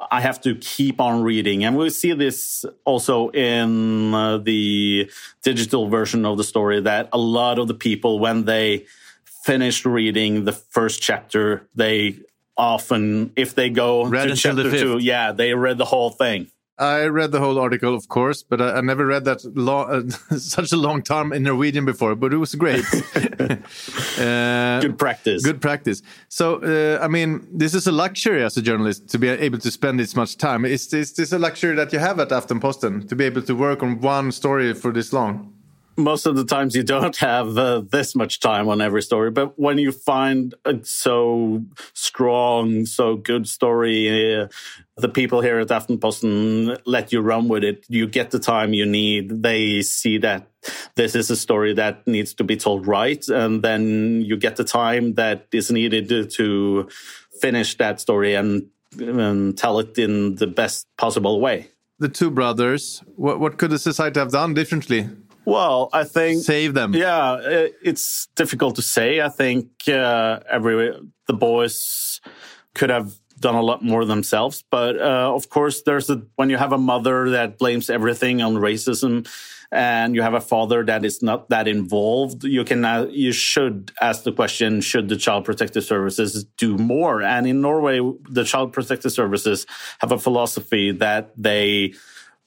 I 0.10 0.22
have 0.22 0.40
to 0.42 0.56
keep 0.56 1.02
on 1.02 1.22
reading. 1.22 1.64
And 1.66 1.78
we 1.78 1.90
see 1.90 2.14
this 2.14 2.66
also 2.86 3.30
in 3.30 4.14
uh, 4.14 4.38
the 4.38 5.12
digital 5.44 5.90
version 5.90 6.26
of 6.26 6.38
the 6.38 6.44
story 6.44 6.82
that 6.82 7.10
a 7.12 7.18
lot 7.18 7.60
of 7.60 7.68
the 7.68 7.74
people, 7.74 8.20
when 8.20 8.46
they 8.46 8.86
finished 9.44 9.86
reading 9.86 10.46
the 10.46 10.54
first 10.54 11.02
chapter, 11.02 11.68
they 11.76 12.20
often, 12.56 13.32
if 13.36 13.54
they 13.54 13.70
go 13.70 14.06
read 14.06 14.30
to 14.30 14.36
chapter 14.36 14.72
two, 14.72 14.98
yeah, 15.00 15.32
they 15.34 15.54
read 15.54 15.78
the 15.78 15.86
whole 15.86 16.10
thing. 16.10 16.48
I 16.78 17.06
read 17.06 17.32
the 17.32 17.40
whole 17.40 17.60
article, 17.60 17.94
of 17.94 18.08
course, 18.08 18.42
but 18.44 18.62
I, 18.62 18.78
I 18.78 18.82
never 18.82 19.06
read 19.06 19.26
that 19.26 19.44
long, 19.56 20.12
uh, 20.32 20.38
such 20.38 20.72
a 20.72 20.78
long 20.78 21.04
time 21.04 21.32
in 21.32 21.44
Norwegian 21.44 21.86
before. 21.86 22.16
But 22.16 22.34
it 22.34 22.38
was 22.38 22.56
great. 22.56 22.84
uh, 24.18 24.82
good 24.82 24.98
practice. 24.98 25.44
Good 25.44 25.62
practice. 25.62 26.02
So, 26.30 26.56
uh, 26.64 27.04
I 27.04 27.08
mean, 27.08 27.48
this 27.52 27.74
is 27.74 27.88
a 27.88 27.92
luxury 27.92 28.44
as 28.44 28.58
a 28.58 28.62
journalist 28.62 29.10
to 29.10 29.20
be 29.20 29.28
able 29.28 29.60
to 29.60 29.72
spend 29.72 30.00
this 30.00 30.16
much 30.16 30.38
time. 30.38 30.66
Is 30.66 30.88
this, 30.90 31.12
is 31.12 31.16
this 31.16 31.32
a 31.32 31.40
luxury 31.40 31.76
that 31.76 31.94
you 31.94 32.00
have 32.00 32.20
at 32.20 32.30
Aftenposten 32.30 33.08
to 33.08 33.16
be 33.16 33.26
able 33.26 33.44
to 33.44 33.54
work 33.54 33.84
on 33.84 34.00
one 34.02 34.32
story 34.32 34.74
for 34.74 34.92
this 34.92 35.14
long? 35.14 35.61
Most 35.98 36.26
of 36.26 36.36
the 36.36 36.46
times 36.46 36.76
you 36.76 36.84
don't 36.84 37.18
have 37.18 37.58
uh, 37.58 37.82
this 37.90 38.16
much 38.16 38.40
time 38.40 38.70
on 38.70 38.82
every 38.82 39.02
story 39.02 39.32
but 39.32 39.58
when 39.60 39.78
you 39.78 39.92
find 39.92 40.56
a 40.66 40.80
so 40.84 41.64
strong 41.94 42.86
so 42.86 43.16
good 43.16 43.48
story 43.48 44.42
uh, 44.42 44.48
the 45.02 45.10
people 45.10 45.42
here 45.42 45.60
at 45.60 45.68
aftenposten 45.68 46.80
let 46.86 47.12
you 47.12 47.22
run 47.22 47.48
with 47.48 47.64
it. 47.64 47.86
You 47.90 48.08
get 48.08 48.32
the 48.32 48.40
time 48.40 48.74
you 48.74 48.86
need. 48.86 49.42
They 49.44 49.82
see 49.82 50.18
that 50.20 50.48
this 50.96 51.16
is 51.16 51.30
a 51.30 51.36
story 51.36 51.74
that 51.74 52.08
needs 52.08 52.34
to 52.36 52.44
be 52.44 52.56
told 52.56 52.88
right 52.88 53.28
and 53.28 53.64
then 53.64 54.22
you 54.22 54.38
get 54.38 54.56
the 54.56 54.64
time 54.64 55.16
that 55.16 55.48
is 55.52 55.72
needed 55.72 56.30
to 56.32 56.88
finish 57.42 57.78
that 57.78 58.00
story 58.00 58.36
and, 58.36 58.68
and 59.00 59.58
tell 59.58 59.80
it 59.80 59.98
in 59.98 60.36
the 60.36 60.48
best 60.48 60.88
possible 60.98 61.42
way. 61.42 61.68
The 62.00 62.10
two 62.10 62.30
brothers 62.30 63.04
what, 63.16 63.40
what 63.40 63.58
could 63.58 63.72
the 63.72 63.80
society 63.80 64.20
have 64.20 64.32
done 64.32 64.54
differently 64.54 65.10
well, 65.46 65.90
I 65.94 66.04
think 66.04 66.44
save 66.44 66.74
them. 66.74 66.94
Yeah, 66.94 67.38
it's 67.42 68.28
difficult 68.36 68.76
to 68.76 68.82
say. 68.82 69.22
I 69.22 69.30
think 69.30 69.88
uh, 69.88 70.40
every 70.50 70.94
the 71.28 71.34
boys 71.34 72.22
could 72.74 72.90
have 72.90 73.14
done 73.40 73.56
a 73.56 73.62
lot 73.62 73.84
more 73.84 74.06
themselves, 74.06 74.64
but 74.70 75.00
uh, 75.00 75.34
of 75.34 75.50
course, 75.50 75.82
there's 75.82 76.10
a 76.10 76.22
when 76.36 76.50
you 76.50 76.58
have 76.58 76.74
a 76.74 76.78
mother 76.78 77.32
that 77.32 77.58
blames 77.58 77.90
everything 77.90 78.42
on 78.42 78.56
racism, 78.56 79.28
and 79.72 80.14
you 80.14 80.22
have 80.22 80.36
a 80.36 80.42
father 80.42 80.86
that 80.86 81.04
is 81.04 81.24
not 81.24 81.50
that 81.50 81.68
involved. 81.68 82.44
You 82.44 82.64
can 82.64 82.86
uh, 82.86 83.08
you 83.10 83.32
should 83.32 83.92
ask 84.00 84.24
the 84.24 84.32
question: 84.32 84.82
Should 84.82 85.10
the 85.10 85.18
Child 85.18 85.46
Protective 85.46 85.84
Services 85.84 86.44
do 86.58 86.78
more? 86.78 87.24
And 87.24 87.48
in 87.48 87.62
Norway, 87.62 88.00
the 88.30 88.44
Child 88.44 88.74
Protective 88.74 89.12
Services 89.12 89.66
have 90.00 90.12
a 90.12 90.20
philosophy 90.20 90.92
that 90.92 91.32
they 91.36 91.94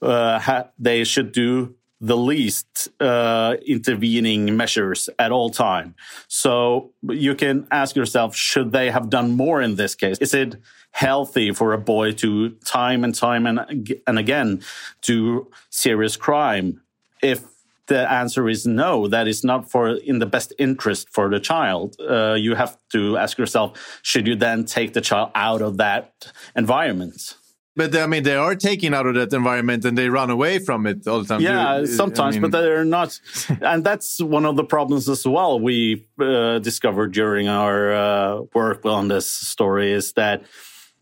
uh, 0.01 0.63
they 0.79 1.03
should 1.03 1.33
do 1.33 1.75
the 2.01 2.17
least 2.17 2.89
uh, 2.99 3.55
intervening 3.65 4.55
measures 4.57 5.09
at 5.17 5.31
all 5.31 5.49
time. 5.49 5.95
So 6.27 6.91
you 7.01 7.35
can 7.35 7.67
ask 7.71 7.95
yourself, 7.95 8.35
should 8.35 8.71
they 8.71 8.91
have 8.91 9.09
done 9.09 9.31
more 9.31 9.61
in 9.61 9.75
this 9.75 9.95
case? 9.95 10.17
Is 10.19 10.33
it 10.33 10.57
healthy 10.91 11.51
for 11.51 11.73
a 11.73 11.77
boy 11.77 12.11
to 12.13 12.51
time 12.65 13.03
and 13.03 13.15
time 13.15 13.45
and, 13.45 13.95
and 14.05 14.19
again 14.19 14.61
do 15.01 15.49
serious 15.69 16.17
crime? 16.17 16.81
If 17.21 17.43
the 17.87 18.11
answer 18.11 18.49
is 18.49 18.65
no, 18.65 19.07
that 19.07 19.27
is 19.27 19.43
not 19.43 19.69
for 19.69 19.89
in 19.89 20.19
the 20.19 20.25
best 20.25 20.53
interest 20.57 21.07
for 21.11 21.29
the 21.29 21.39
child. 21.39 21.95
Uh, 21.99 22.33
you 22.33 22.55
have 22.55 22.77
to 22.91 23.17
ask 23.17 23.37
yourself, 23.37 23.99
should 24.01 24.27
you 24.27 24.35
then 24.35 24.65
take 24.65 24.93
the 24.93 25.01
child 25.01 25.31
out 25.35 25.61
of 25.61 25.77
that 25.77 26.31
environment? 26.55 27.35
But 27.75 27.95
I 27.95 28.07
mean, 28.07 28.23
they 28.23 28.35
are 28.35 28.55
taken 28.55 28.93
out 28.93 29.05
of 29.05 29.15
that 29.15 29.33
environment 29.33 29.83
and 29.83 29.97
they 29.97 30.07
run 30.07 30.29
away 30.29 30.59
from 30.59 30.87
it 30.87 31.05
all 31.07 31.21
the 31.21 31.27
time. 31.27 31.41
Yeah, 31.41 31.83
sometimes, 31.85 32.37
I 32.37 32.39
mean... 32.39 32.49
but 32.49 32.61
they're 32.61 32.85
not. 32.85 33.19
and 33.61 33.83
that's 33.83 34.21
one 34.21 34.45
of 34.45 34.55
the 34.55 34.63
problems 34.63 35.09
as 35.09 35.27
well. 35.27 35.59
We 35.59 36.07
uh, 36.19 36.59
discovered 36.59 37.11
during 37.11 37.49
our 37.49 37.93
uh, 37.93 38.41
work 38.53 38.85
on 38.85 39.09
this 39.09 39.29
story 39.29 39.91
is 39.91 40.13
that 40.13 40.43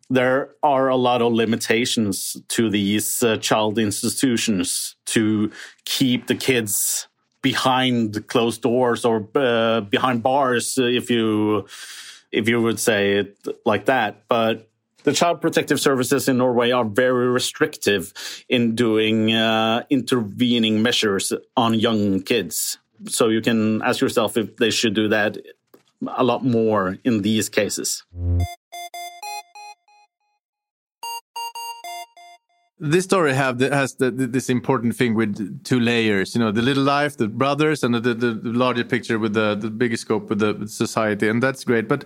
there 0.09 0.49
are 0.63 0.89
a 0.89 0.95
lot 0.95 1.21
of 1.21 1.33
limitations 1.33 2.37
to 2.49 2.69
these 2.69 3.21
uh, 3.21 3.37
child 3.37 3.77
institutions 3.77 4.95
to 5.05 5.51
keep 5.85 6.27
the 6.27 6.35
kids 6.35 7.07
behind 7.41 8.27
closed 8.27 8.61
doors 8.61 9.05
or 9.05 9.27
uh, 9.35 9.81
behind 9.81 10.23
bars, 10.23 10.77
if 10.77 11.11
you 11.11 11.67
if 12.31 12.49
you 12.49 12.59
would 12.59 12.79
say 12.79 13.17
it 13.17 13.37
like 13.63 13.85
that. 13.85 14.23
But 14.27 14.69
the 15.03 15.13
child 15.13 15.41
protective 15.41 15.79
services 15.79 16.27
in 16.27 16.37
Norway 16.37 16.71
are 16.71 16.85
very 16.85 17.27
restrictive 17.27 18.13
in 18.49 18.75
doing 18.75 19.33
uh, 19.33 19.83
intervening 19.89 20.81
measures 20.81 21.33
on 21.55 21.73
young 21.73 22.21
kids. 22.21 22.77
So 23.07 23.27
you 23.27 23.41
can 23.41 23.81
ask 23.81 24.01
yourself 24.01 24.37
if 24.37 24.55
they 24.57 24.71
should 24.71 24.93
do 24.93 25.07
that 25.09 25.37
a 26.07 26.23
lot 26.23 26.43
more 26.43 26.97
in 27.03 27.21
these 27.21 27.49
cases. 27.49 28.03
This 32.79 33.05
story 33.05 33.33
have 33.33 33.59
the, 33.59 33.73
has 33.73 33.95
the, 33.95 34.11
this 34.11 34.49
important 34.49 34.97
thing 34.97 35.15
with 35.15 35.63
two 35.63 35.79
layers. 35.79 36.35
You 36.35 36.41
know, 36.41 36.51
the 36.51 36.61
little 36.61 36.83
life, 36.83 37.15
the 37.15 37.29
brothers, 37.29 37.81
and 37.81 37.95
the, 37.95 38.01
the, 38.01 38.13
the 38.13 38.49
larger 38.51 38.83
picture 38.83 39.17
with 39.17 39.33
the 39.33 39.55
the 39.55 39.69
bigger 39.69 39.95
scope 39.95 40.27
with 40.27 40.39
the 40.39 40.67
society, 40.67 41.29
and 41.29 41.41
that's 41.41 41.63
great. 41.63 41.87
But 41.87 42.03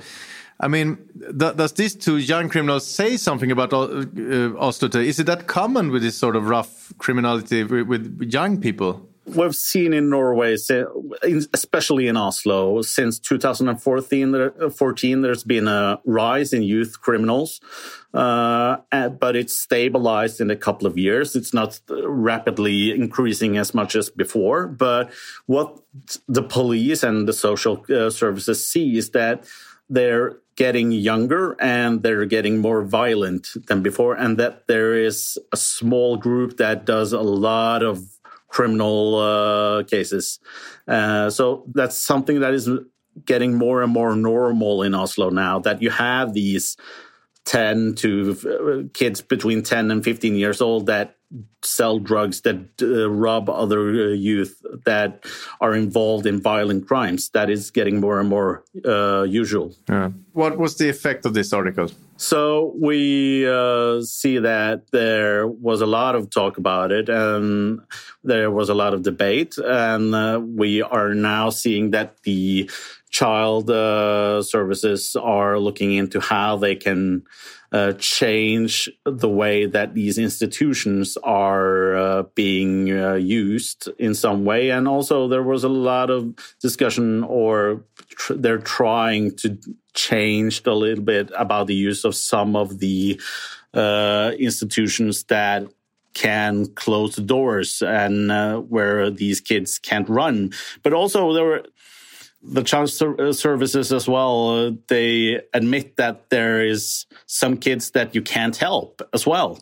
I 0.60 0.68
mean, 0.68 0.98
th 1.40 1.56
does 1.56 1.74
these 1.74 1.96
two 1.96 2.18
young 2.18 2.50
criminals 2.50 2.86
say 2.86 3.18
something 3.18 3.52
about 3.52 3.74
uh, 3.74 4.72
today? 4.72 5.08
Is 5.08 5.20
it 5.20 5.26
that 5.28 5.46
common 5.48 5.92
with 5.92 6.02
this 6.02 6.18
sort 6.18 6.36
of 6.36 6.50
rough 6.50 6.94
criminality 6.98 7.64
with, 7.64 7.88
with 7.88 8.34
young 8.34 8.60
people? 8.60 9.08
We've 9.28 9.56
seen 9.56 9.94
in 9.94 10.10
Norway, 10.10 10.56
especially 11.54 12.08
in 12.08 12.16
Oslo, 12.16 12.82
since 12.82 13.20
2014, 13.20 14.32
there's 15.22 15.44
been 15.44 15.68
a 15.68 16.00
rise 16.06 16.54
in 16.54 16.64
youth 16.64 17.02
criminals, 17.02 17.60
uh, 18.14 18.78
but 19.20 19.36
it's 19.36 19.52
stabilized 19.52 20.40
in 20.40 20.50
a 20.50 20.56
couple 20.56 20.88
of 20.88 20.98
years. 20.98 21.36
It's 21.36 21.54
not 21.54 21.82
rapidly 21.90 22.92
increasing 22.92 23.58
as 23.58 23.74
much 23.74 23.98
as 23.98 24.10
before. 24.10 24.66
But 24.68 25.12
what 25.46 25.78
the 26.30 26.44
police 26.44 27.04
and 27.04 27.28
the 27.28 27.34
social 27.34 27.86
uh, 27.90 28.10
services 28.10 28.66
see 28.66 28.98
is 28.98 29.10
that 29.10 29.46
they're 29.90 30.38
getting 30.58 30.92
younger 30.92 31.56
and 31.62 32.04
they're 32.04 32.26
getting 32.26 32.58
more 32.58 32.84
violent 32.84 33.50
than 33.68 33.82
before, 33.82 34.16
and 34.16 34.38
that 34.38 34.68
there 34.68 34.98
is 34.98 35.38
a 35.54 35.58
small 35.58 36.18
group 36.18 36.58
that 36.58 36.84
does 36.84 37.14
a 37.14 37.22
lot 37.22 37.84
of 37.84 38.04
criminal 38.50 39.16
uh, 39.16 39.84
cases. 39.84 40.40
Uh, 40.88 41.30
so 41.30 41.64
that's 41.74 41.98
something 41.98 42.40
that 42.40 42.54
is 42.54 42.70
getting 43.26 43.54
more 43.54 43.82
and 43.84 43.94
more 43.94 44.16
normal 44.16 44.84
in 44.84 44.94
Oslo 44.94 45.30
now 45.30 45.60
that 45.60 45.82
you 45.82 45.90
have 45.90 46.34
these 46.34 46.76
10 47.46 47.96
to 47.96 48.38
uh, 48.46 48.90
kids 48.94 49.22
between 49.22 49.64
10 49.64 49.92
and 49.92 50.04
15 50.04 50.36
years 50.36 50.60
old 50.60 50.88
that 50.88 51.17
sell 51.62 52.00
drugs 52.00 52.42
that 52.42 52.58
uh, 52.82 53.10
rob 53.10 53.50
other 53.50 53.90
uh, 53.90 54.08
youth 54.14 54.62
that 54.86 55.26
are 55.60 55.76
involved 55.76 56.26
in 56.26 56.42
violent 56.42 56.88
crimes. 56.88 57.30
That 57.30 57.50
is 57.50 57.72
getting 57.72 58.00
more 58.00 58.20
and 58.20 58.30
more 58.30 58.64
uh, 58.86 59.24
usual. 59.24 59.76
Yeah. 59.90 60.12
What 60.34 60.58
was 60.58 60.78
the 60.78 60.90
effect 60.90 61.26
of 61.26 61.34
this 61.34 61.52
article? 61.52 61.90
So 62.18 62.74
we 62.80 63.48
uh, 63.48 64.02
see 64.02 64.40
that 64.40 64.92
there 64.92 65.48
was 65.48 65.82
a 65.82 65.86
lot 65.86 66.16
of 66.16 66.30
talk 66.32 66.58
about 66.58 66.92
it, 66.92 67.10
and 67.10 67.82
there 68.24 68.50
was 68.50 68.70
a 68.70 68.74
lot 68.74 68.94
of 68.94 69.04
debate, 69.04 69.58
and 69.58 70.16
uh, 70.16 70.42
we 70.44 70.82
are 70.82 71.14
now 71.14 71.52
seeing 71.52 71.92
that 71.92 72.24
the 72.24 72.72
child 73.18 73.70
uh, 73.72 74.44
services 74.44 75.16
are 75.16 75.58
looking 75.58 75.94
into 75.94 76.20
how 76.20 76.56
they 76.56 76.76
can 76.76 77.24
uh, 77.72 77.94
change 77.94 78.90
the 79.06 79.28
way 79.42 79.66
that 79.66 79.96
these 79.96 80.18
institutions 80.20 81.18
are 81.24 81.96
uh, 81.96 82.24
being 82.36 82.92
uh, 82.92 83.16
used 83.16 83.90
in 83.98 84.14
some 84.14 84.46
way. 84.46 84.70
And 84.70 84.88
also, 84.88 85.28
there 85.28 85.42
was 85.54 85.64
a 85.64 85.76
lot 85.92 86.10
of 86.10 86.22
discussion, 86.62 87.24
or 87.24 87.84
tr 88.20 88.34
they're 88.34 88.66
trying 88.80 89.36
to 89.38 89.58
change 89.94 90.62
a 90.66 90.78
little 90.84 91.04
bit 91.04 91.32
about 91.36 91.66
the 91.68 91.80
use 91.90 92.06
of 92.06 92.14
some 92.14 92.56
of 92.56 92.68
the 92.80 93.20
uh, 93.74 94.32
institutions 94.38 95.24
that 95.24 95.64
can 96.14 96.68
close 96.84 97.16
the 97.16 97.28
doors 97.36 97.82
and 97.82 98.32
uh, 98.32 98.58
where 98.74 99.10
these 99.10 99.40
kids 99.42 99.80
can't 99.80 100.10
run. 100.10 100.52
But 100.84 100.94
also, 100.94 101.34
there 101.34 101.46
were 101.52 101.64
the 102.44 102.64
child 102.64 102.90
uh, 103.02 103.34
services 103.34 103.92
as 103.92 104.08
well 104.08 104.50
uh, 104.50 104.72
they 104.88 105.42
admit 105.54 105.98
that 105.98 106.30
there 106.30 106.66
is 106.66 107.06
some 107.26 107.58
kids 107.58 107.92
that 107.92 108.14
you 108.14 108.22
can't 108.22 108.58
help 108.58 109.02
as 109.14 109.26
well 109.26 109.60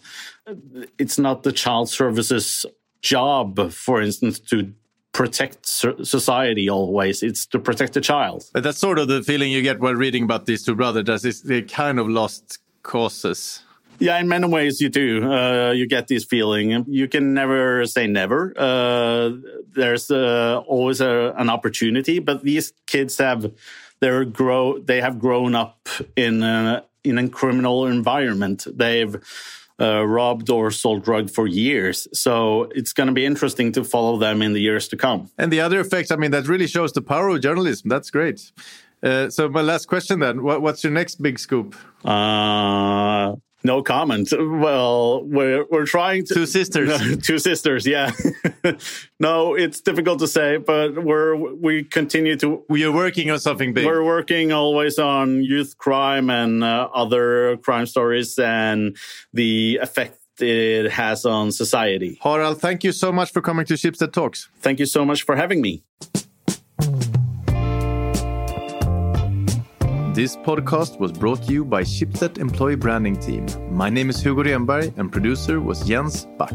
it's 1.00 1.18
not 1.18 1.44
the 1.44 1.52
child 1.52 1.90
services 1.90 2.66
job, 3.06 3.72
for 3.72 4.02
instance, 4.02 4.40
to 4.40 4.74
protect 5.14 5.66
society 5.66 6.70
always. 6.70 7.24
It's 7.24 7.46
to 7.48 7.60
protect 7.60 7.94
the 7.94 8.02
child. 8.02 8.50
But 8.52 8.64
that's 8.64 8.80
sort 8.80 9.00
of 9.00 9.08
the 9.08 9.24
feeling 9.24 9.52
you 9.52 9.62
get 9.62 9.80
while 9.80 9.94
reading 9.94 10.24
about 10.24 10.46
these 10.46 10.64
two 10.64 10.76
brothers. 10.76 11.06
That 11.06 11.42
they 11.46 11.62
kind 11.62 12.00
of 12.00 12.10
lost 12.10 12.60
causes. 12.84 13.62
Yeah, 14.00 14.20
in 14.20 14.28
many 14.28 14.48
ways 14.48 14.82
you 14.82 14.90
do. 14.90 15.32
Uh, 15.32 15.72
you 15.72 15.88
get 15.88 16.08
this 16.08 16.26
feeling. 16.26 16.86
You 16.88 17.08
can 17.08 17.34
never 17.34 17.86
say 17.86 18.08
never. 18.08 18.54
Uh, 18.58 19.32
there's 19.74 20.12
uh, 20.12 20.62
always 20.68 21.02
a, 21.02 21.34
an 21.38 21.50
opportunity, 21.50 22.20
but 22.20 22.44
these 22.44 22.74
kids 22.86 23.18
have 23.18 23.52
they're 24.02 24.26
grow 24.26 24.78
they 24.80 25.02
have 25.02 25.20
grown 25.20 25.56
up 25.56 25.88
in 26.16 26.44
a, 26.44 26.84
in 27.04 27.18
a 27.18 27.30
criminal 27.30 27.88
environment. 27.88 28.68
They've 28.72 29.16
uh, 29.80 30.06
robbed 30.06 30.50
or 30.50 30.72
sold 30.72 31.04
drug 31.04 31.30
for 31.30 31.48
years. 31.48 32.08
So 32.14 32.64
it's 32.76 32.94
going 32.94 33.08
to 33.08 33.14
be 33.14 33.26
interesting 33.26 33.72
to 33.74 33.84
follow 33.84 34.18
them 34.18 34.42
in 34.42 34.54
the 34.54 34.62
years 34.62 34.88
to 34.90 34.98
come. 34.98 35.30
And 35.38 35.52
the 35.52 35.62
other 35.62 35.80
effects, 35.80 36.12
I 36.12 36.16
mean, 36.16 36.32
that 36.32 36.48
really 36.48 36.68
shows 36.68 36.94
the 36.94 37.02
power 37.02 37.30
of 37.30 37.42
journalism. 37.42 37.90
That's 37.90 38.10
great. 38.10 38.52
Uh, 39.04 39.30
so 39.30 39.50
my 39.50 39.62
last 39.62 39.88
question 39.88 40.20
then: 40.20 40.44
what, 40.44 40.62
What's 40.62 40.84
your 40.84 40.94
next 40.94 41.22
big 41.22 41.38
scoop? 41.38 41.76
Uh, 42.04 43.36
no 43.66 43.82
comment. 43.84 44.32
Well, 44.32 45.24
we're 45.24 45.66
we're 45.70 45.86
trying 45.86 46.26
to 46.26 46.34
two 46.34 46.46
sisters, 46.46 47.18
two 47.22 47.40
sisters. 47.40 47.86
Yeah, 47.86 48.12
no, 49.20 49.56
it's 49.56 49.82
difficult 49.82 50.20
to 50.20 50.28
say, 50.28 50.58
but 50.58 51.04
we're 51.04 51.36
we 51.36 51.84
continue 51.84 52.36
to. 52.38 52.64
We 52.70 52.86
are 52.86 52.92
working 52.92 53.32
on 53.32 53.40
something 53.40 53.74
big. 53.74 53.86
We're 53.86 54.06
working 54.06 54.52
always 54.52 55.00
on 55.00 55.44
youth 55.44 55.78
crime 55.78 56.30
and 56.30 56.64
uh, 56.64 56.90
other 56.94 57.58
crime 57.58 57.88
stories 57.88 58.38
and 58.40 58.96
the 59.34 59.80
effect 59.82 60.20
it 60.40 60.92
has 60.92 61.26
on 61.26 61.52
society. 61.52 62.20
Harald, 62.22 62.60
thank 62.62 62.84
you 62.84 62.92
so 62.92 63.12
much 63.12 63.32
for 63.32 63.42
coming 63.42 63.66
to 63.66 63.74
Schibsted 63.76 64.12
Talks. 64.12 64.50
Thank 64.60 64.80
you 64.80 64.86
so 64.86 65.06
much 65.06 65.24
for 65.24 65.36
having 65.36 65.62
me. 65.62 65.84
This 70.16 70.38
podcast 70.38 70.98
was 70.98 71.12
brought 71.12 71.44
to 71.44 71.52
you 71.52 71.66
by 71.66 71.82
Schibsted 71.82 72.38
Employee 72.38 72.78
Branding 72.78 73.20
Team. 73.20 73.46
My 73.70 73.90
name 73.90 74.10
is 74.10 74.24
Hugo 74.24 74.44
Renberg 74.44 74.98
and 74.98 75.12
producer 75.12 75.60
was 75.60 75.86
Jens 75.86 76.26
Back. 76.40 76.54